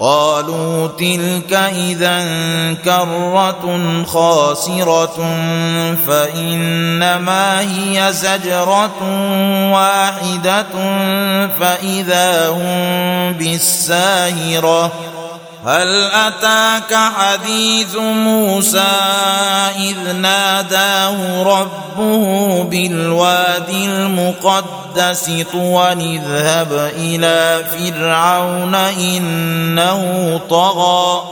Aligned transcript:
قالوا 0.00 0.86
تلك 0.86 1.52
إذا 1.52 2.24
كرة 2.84 4.04
خاسرة 4.06 5.16
فإنما 6.06 7.60
هي 7.60 8.12
زجرة 8.12 8.92
واحدة 9.72 10.66
فإذا 11.60 12.48
هم 12.48 13.32
بالساهرة 13.32 14.92
هل 15.66 16.04
أتاك 16.04 16.94
حديث 17.16 17.96
موسى 17.96 18.96
إذ 19.76 20.12
ناداه 20.12 21.42
ربه 21.42 22.62
بالوادي 22.64 23.84
المقدس 23.84 25.30
طوى 25.52 25.92
اذهب 25.92 26.92
إلى 26.96 27.64
فرعون 27.64 28.74
إنه 28.74 30.40
طغى 30.50 31.24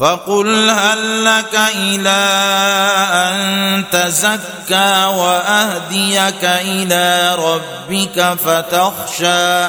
فقل 0.00 0.70
هل 0.70 1.24
لك 1.24 1.58
إلى 1.74 2.26
أن 3.12 3.84
تزكى 3.92 5.04
وأهديك 5.04 6.44
إلى 6.44 7.34
ربك 7.38 8.36
فتخشى 8.44 9.68